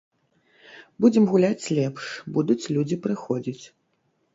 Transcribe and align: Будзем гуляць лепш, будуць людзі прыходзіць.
Будзем 1.05 1.23
гуляць 1.35 1.69
лепш, 1.81 2.03
будуць 2.39 2.61
людзі 2.75 3.03
прыходзіць. 3.09 3.65